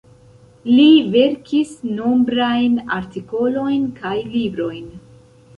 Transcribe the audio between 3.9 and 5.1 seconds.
kaj librojn.